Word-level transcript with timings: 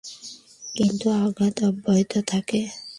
কিন্তু 0.75 1.05
আঘাত 1.19 1.55
অব্যাহত 1.63 2.13
থাকে। 2.27 2.61